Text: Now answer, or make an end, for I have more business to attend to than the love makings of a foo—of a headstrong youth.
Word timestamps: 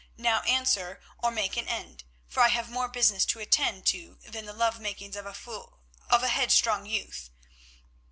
Now 0.17 0.41
answer, 0.47 0.99
or 1.19 1.29
make 1.29 1.57
an 1.57 1.67
end, 1.67 2.05
for 2.27 2.41
I 2.41 2.47
have 2.47 2.71
more 2.71 2.87
business 2.87 3.23
to 3.25 3.39
attend 3.39 3.85
to 3.93 4.17
than 4.23 4.47
the 4.47 4.51
love 4.53 4.79
makings 4.79 5.15
of 5.15 5.27
a 5.27 5.33
foo—of 5.35 6.23
a 6.23 6.27
headstrong 6.29 6.87
youth. 6.87 7.29